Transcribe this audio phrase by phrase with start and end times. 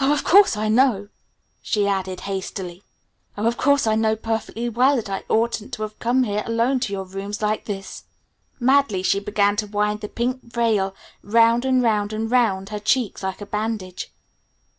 [0.00, 1.08] "Oh, of course I know,"
[1.60, 2.84] she added hastily.
[3.36, 6.92] "Oh, of course I know perfectly well that I oughtn't to have come alone to
[6.94, 8.04] your rooms like this!"
[8.58, 13.22] Madly she began to wind the pink veil round and round and round her cheeks
[13.22, 14.10] like a bandage.